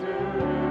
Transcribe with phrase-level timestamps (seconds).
[0.00, 0.61] to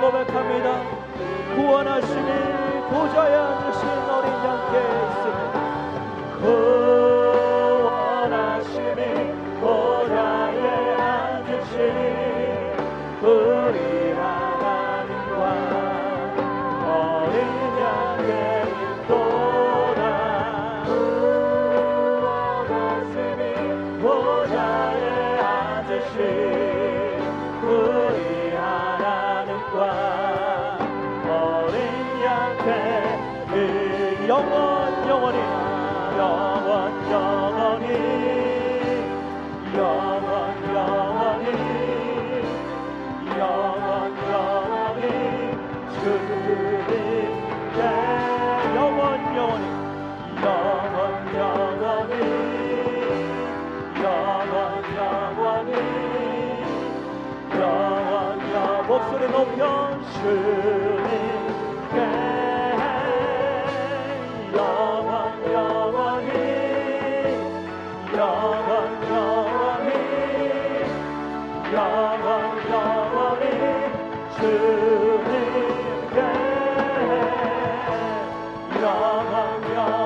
[0.00, 0.82] 고백합니다.
[1.56, 2.30] 구원하시니
[2.90, 5.45] 보좌에 앉으신 어린 양께 있습니다
[34.28, 35.38] 영원 영원히
[36.18, 37.86] 영원 영원히
[39.76, 40.34] 영원
[40.74, 41.46] 영원히
[43.38, 45.02] 영원 영원히
[45.94, 46.90] 주님께
[48.74, 49.66] 영원 영원히
[50.42, 50.98] 영원
[51.36, 52.14] 영원히
[54.02, 54.54] 영원
[54.96, 55.70] 영원히
[57.54, 59.60] 영원 영원히 목소리 높여
[60.14, 60.85] 주
[78.86, 80.05] 사랑하며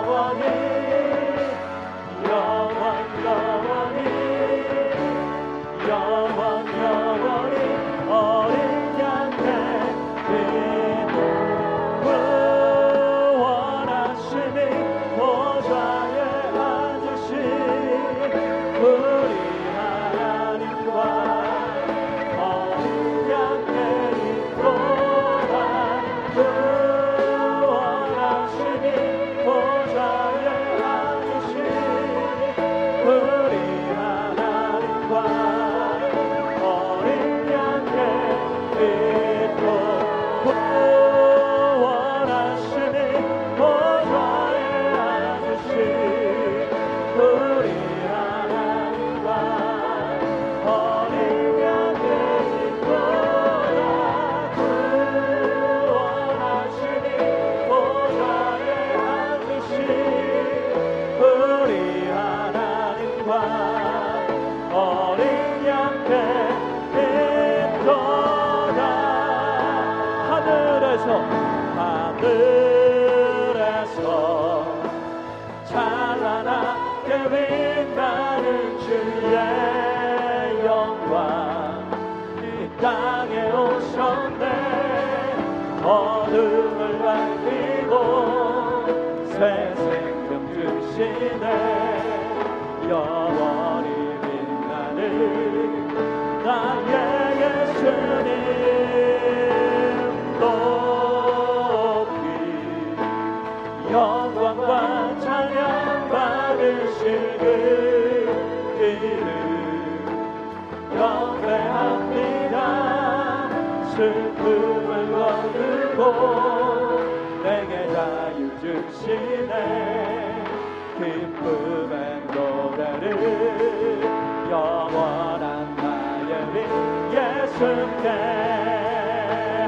[128.01, 128.09] 함께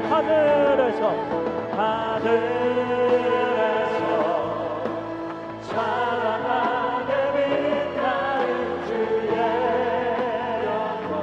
[0.09, 1.01] 하늘에서
[1.77, 2.41] 하늘에서
[5.61, 8.49] 찬양하게 빛나는
[8.87, 9.35] 주의
[10.65, 11.13] 영광.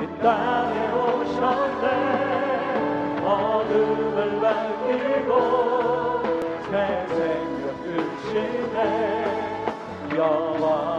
[0.00, 1.84] 이 땅에 오셨네.
[3.22, 5.30] 어둠을 밝히고
[6.70, 6.72] 새
[7.08, 8.80] 생명 주시네.
[10.16, 10.95] 영광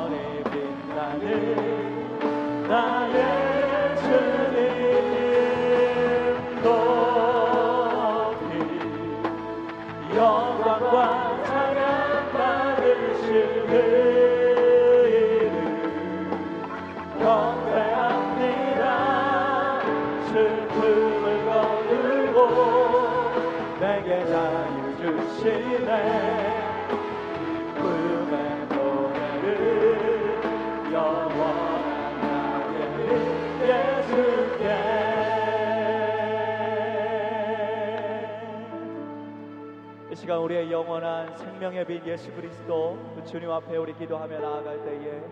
[40.27, 45.23] 시간 우리의 영원한 생명의 빛 예수 그리스도 그 주님 앞에 우리 기도하며 나아갈 때에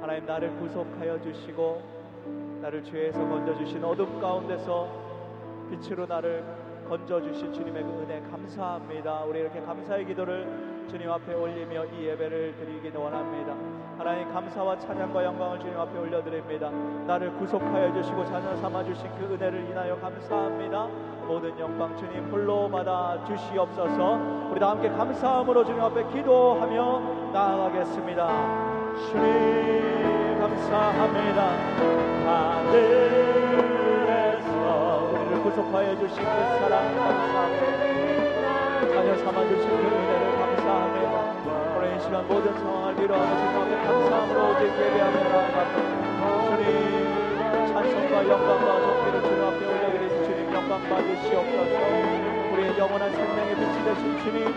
[0.00, 1.80] 하나님 나를 구속하여 주시고
[2.60, 4.88] 나를 죄에서 건져 주신 어둠 가운데서
[5.70, 6.42] 빛으로 나를
[6.88, 9.22] 건져 주신 주님의 그 은혜 감사합니다.
[9.22, 13.54] 우리 이렇게 감사의 기도를 주님 앞에 올리며 이 예배를 드리기 원합니다.
[13.96, 16.70] 하나님 감사와 찬양과 영광을 주님 앞에 올려드립니다.
[17.06, 21.13] 나를 구속하여 주시고 자녀 삼아 주신 그 은혜를 인하여 감사합니다.
[21.26, 24.20] 모든 영광 주님 홀로 받아 주시옵소서.
[24.50, 28.28] 우리 다 함께 감사함으로 주님 앞에 기도하며 나아가겠습니다.
[29.10, 31.42] 주님 감사합니다.
[33.84, 37.74] 하늘에서 우리를 구속하여 주신 그 사랑 감사합니다.
[38.94, 41.14] 자녀 삼아 주신 그 은혜를 감사합니다.
[41.84, 45.74] 이 시간 모든 상황을 위로하고 주님 앞에 감사함으로 오직 예배하며 나아갑니다.
[46.56, 46.66] 주님
[47.72, 50.33] 찬송과 영광과 존귀를 주님 앞에 올려드리는 주님
[50.64, 51.76] 영광 받으시옵소서.
[52.52, 54.48] 우리의 영원한 생명의 빛이 되신 주님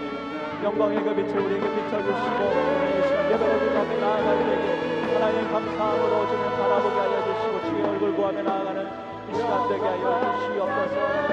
[0.64, 7.16] 영광의 그 빛을 우리에게 비춰주시고 이 예배를 앞에 나아갈 때에 하나님 감사함으로 주님 바라보게 하여
[7.26, 8.88] 주시고 주의 얼굴 구하며 나아가는
[9.30, 11.28] 이 시간 되게 하여 주시옵소서.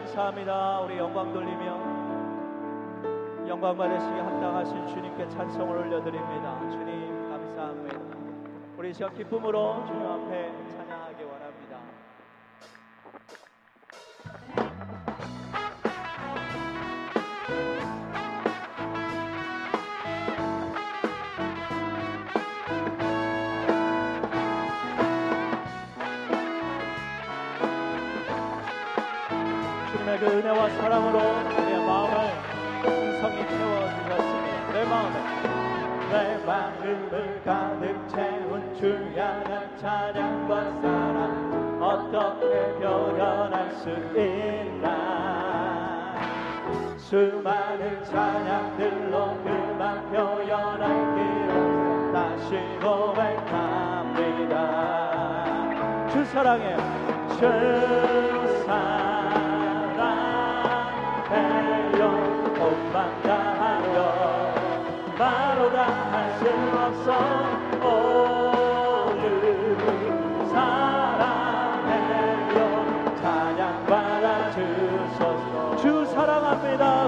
[0.00, 2.00] 감사합니다 우리 영광 돌리며
[3.46, 6.70] 영광 받으시기 합당하신 주님께 찬송을 올려드립니다.
[6.70, 7.98] 주님 감사합니다.
[8.78, 10.52] 우리 이 시간 기쁨으로 주님 앞에
[38.88, 42.46] 향한 찬양과 사랑 어떻게
[42.78, 46.16] 표현할 수 있나?
[46.96, 51.20] 수많은 찬양들로 그만 표현할 길
[51.50, 54.56] 없어 다시 고백합니다.
[56.08, 56.74] 주 사랑해
[57.38, 57.40] 주
[58.64, 59.09] 사랑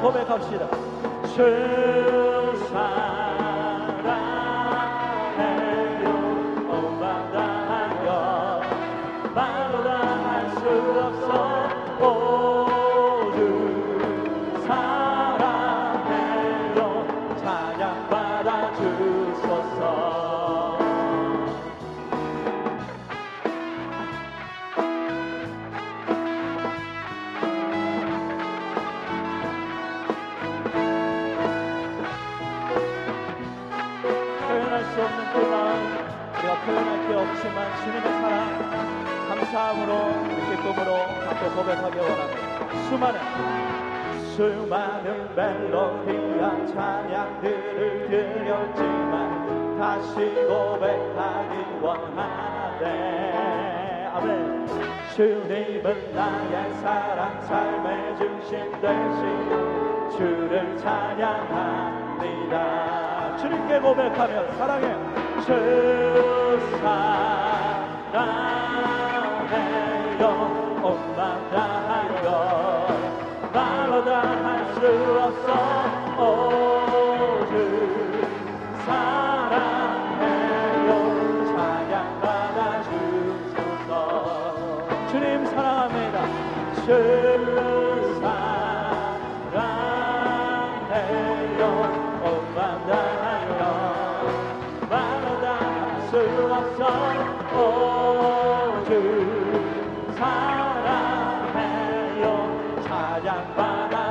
[0.03, 0.69] 고백합시다.
[1.33, 1.37] 주
[2.73, 4.03] 사랑해요.
[6.69, 8.63] 온맘 다하여
[9.33, 10.63] 말로 다할 수
[10.99, 11.62] 없어
[40.73, 42.43] 기쁨으로 갖고 고백하기 원합니다.
[42.89, 43.19] 수많은
[44.35, 50.15] 수많은 멜로디와 찬양들을 드렸지만 다시
[50.49, 52.87] 고백하기 원하네.
[54.15, 54.67] 아멘.
[55.15, 62.57] 주님은 나의 사랑 삶의 중심 되신 주를 찬양합니다.
[63.37, 64.97] 주님께 고백하며 사랑해.
[65.45, 65.53] 주
[66.79, 68.72] 사랑해요
[71.53, 71.61] 온맘
[74.05, 75.82] 다하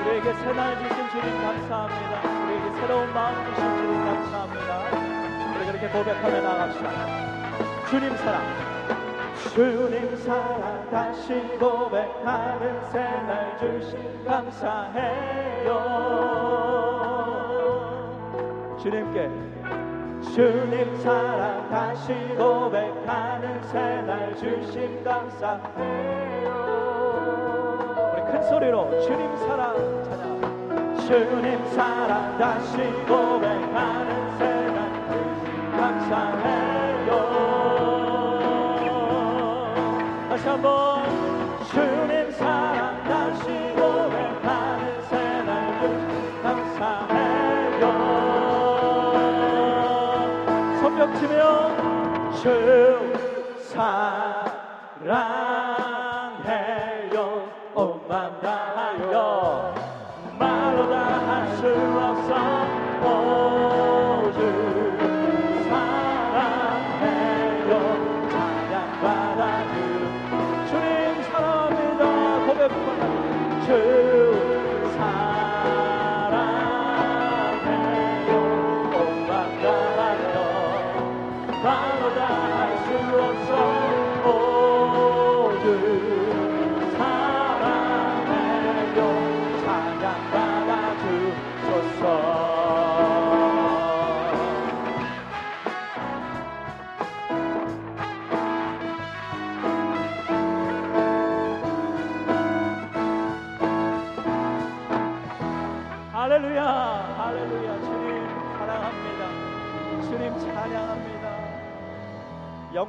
[0.00, 2.12] 우리에게 새날 주신 주님 감사합니다.
[2.44, 4.70] 우리에게 새로운 마음 주신 주님 감사합니다.
[5.56, 6.88] 우리 그렇게 고백하며 나갑시다.
[7.90, 9.07] 주님 사랑.
[9.54, 15.72] 주님 사랑 다시 고백하는 새날 주신 감사해요.
[18.80, 19.30] 주님께
[20.34, 26.48] 주님 사랑 다시 고백하는 새날 주신 감사해요.
[28.12, 29.74] 우리 큰 소리로 주님 사랑
[30.04, 30.96] 찬양.
[31.06, 32.76] 주님 사랑 다시
[33.06, 36.57] 고백하는 새날 주신 감사해요.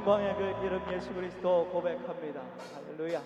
[0.00, 2.40] 영광의 그 이름 예수 그리스도 고백합니다.
[2.96, 3.20] 할렐루야.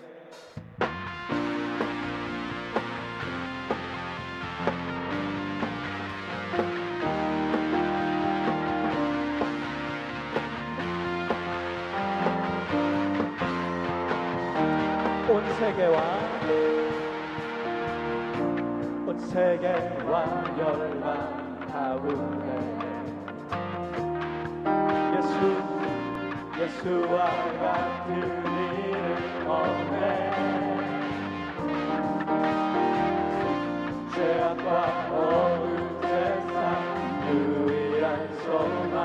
[15.29, 15.97] 온 세계와
[19.07, 22.45] 온 세계와 열방 가운데
[25.17, 25.74] 예수
[26.57, 27.25] 예수와
[27.59, 30.55] 같은 이름 없네
[34.15, 34.69] 죄악과
[35.11, 36.55] 어두운 세상
[37.29, 38.05] 유일한
[38.43, 38.95] 소망.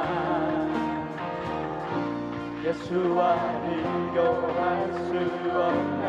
[2.64, 3.20] 예수와
[3.64, 5.10] 비교할 수
[5.50, 6.06] 없네.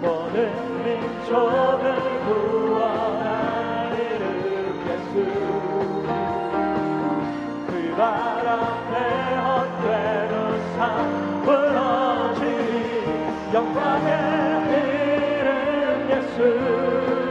[0.00, 0.34] 모든
[0.82, 2.51] 민족을
[13.54, 14.10] 영광의
[15.38, 17.21] 이름 예수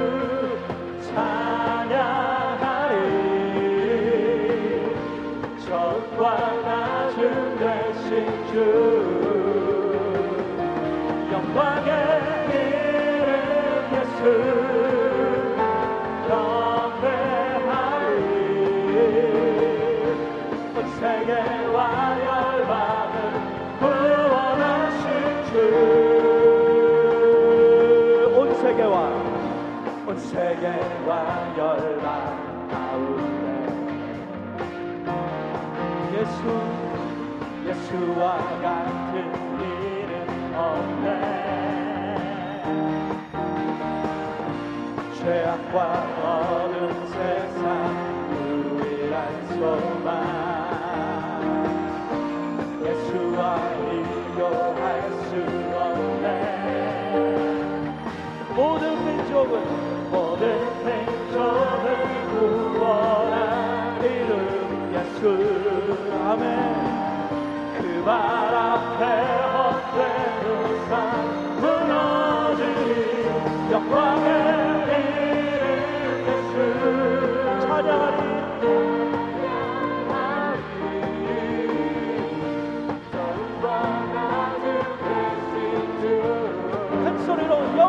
[37.92, 39.16] 예수와 같은
[39.60, 41.10] 이름 없네.
[45.20, 45.78] 죄악과
[46.24, 47.60] 어두운 세상
[48.32, 50.01] 유일한 소망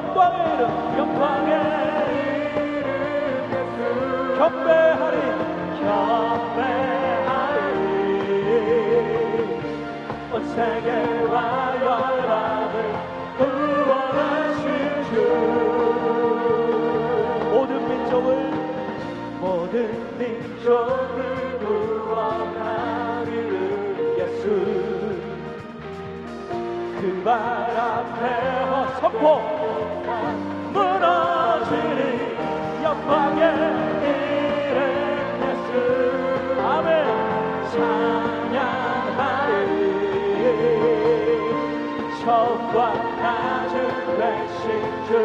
[0.03, 0.62] 영광의 이름
[0.99, 1.53] 영광의
[2.11, 2.87] 이름
[4.37, 5.17] 경배하리
[5.81, 7.59] 경배하리.
[10.33, 11.35] 온 세계와
[11.83, 12.75] 열방을
[13.38, 14.65] 구원하신
[15.09, 15.12] 주
[17.53, 18.29] 모든 민족을
[19.41, 19.75] 모든
[20.19, 21.19] 민족을
[21.61, 23.55] 구원하리는
[24.19, 24.43] 예수.
[27.01, 27.31] 그 말
[27.77, 28.21] 앞에
[28.69, 29.52] 어, 선포.
[44.23, 45.22] blessing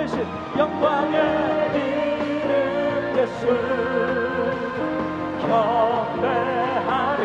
[0.00, 1.16] 되신 영광의
[1.74, 3.46] 이름 예수.
[5.42, 7.22] 경배하리.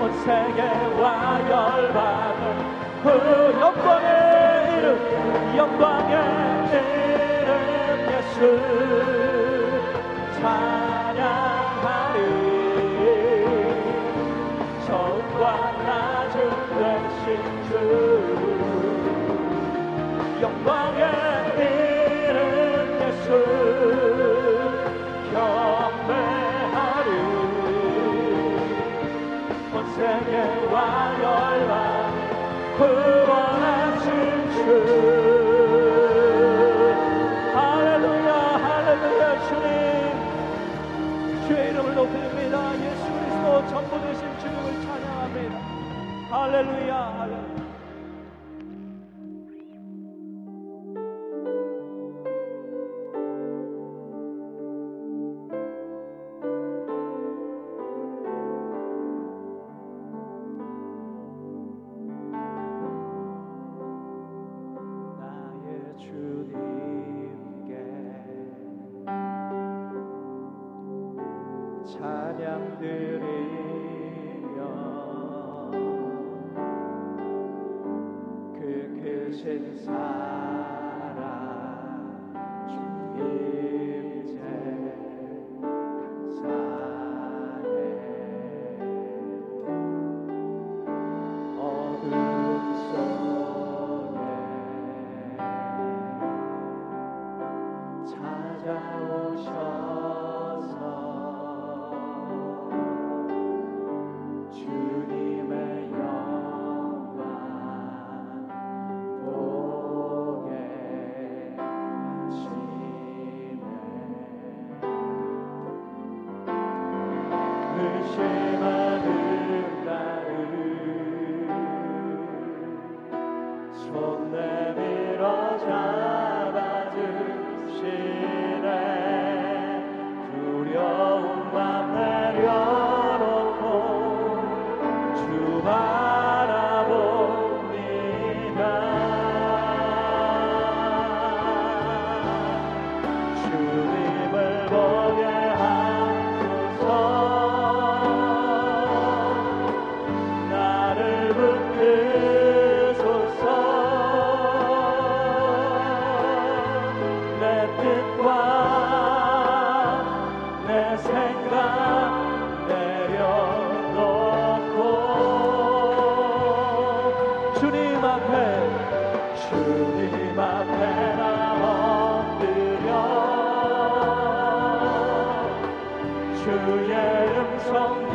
[0.00, 1.04] 온 세계와
[1.50, 2.42] 열방을
[3.02, 3.06] 그
[3.60, 4.08] 영광의
[4.78, 4.86] 이름
[5.56, 6.14] 영광의
[6.70, 7.50] 이름
[8.12, 8.38] 예수.
[10.40, 10.83] 찬
[23.30, 24.84] 을
[25.32, 27.08] 경배하리.
[29.72, 30.76] 온 세계와
[31.22, 31.74] 열망
[32.76, 34.08] 구원하실
[34.48, 35.33] 그 주.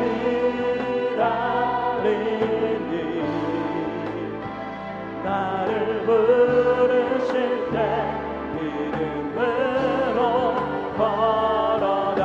[0.00, 2.40] 하늘 아래는
[5.22, 7.76] 나를 부르실 때
[8.62, 10.54] 이름으로
[10.96, 12.24] 걸어간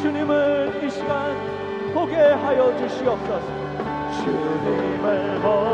[0.00, 1.36] 주님을 이 시간
[1.94, 3.46] 보게 하여 주시옵소서.
[4.24, 5.69] 주님을 보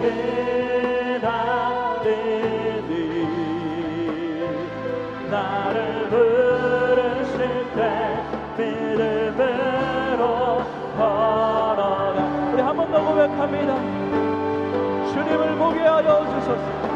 [0.00, 0.04] 니
[5.30, 7.38] 나를 부르실
[7.74, 7.78] 때
[8.56, 10.22] 믿음으로
[10.96, 12.18] 걸어가
[12.52, 13.74] 우리 한 번 더 고백합니다.
[15.12, 16.87] 주님을 보게 하여 주소서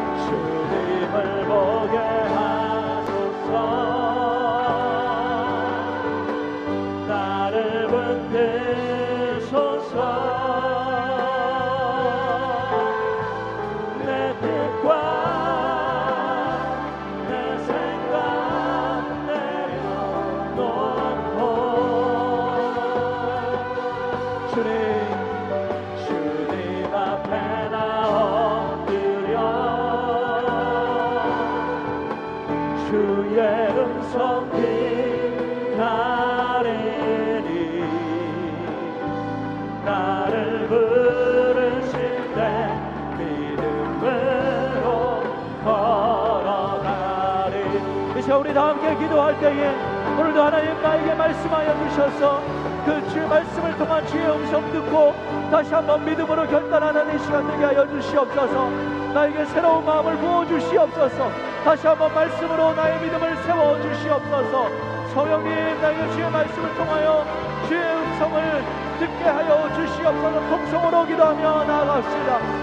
[49.42, 49.74] 때에
[50.18, 52.40] 오늘도 하나님 나에게 말씀하여 주셔서
[52.86, 55.14] 그 주의 말씀을 통한 주의 음성 듣고
[55.50, 58.70] 다시 한번 믿음으로 결단하는 이 시간 되게 하여 주시옵소서.
[59.12, 61.30] 나에게 새로운 마음을 부어 주시옵소서.
[61.64, 64.68] 다시 한번 말씀으로 나의 믿음을 세워 주시옵소서.
[65.12, 67.26] 성령님 나에게 주의 말씀을 통하여
[67.66, 68.64] 주의 음성을
[69.00, 70.48] 듣게 하여 주시옵소서.
[70.48, 72.38] 통성으로 기도하며 나아갑시다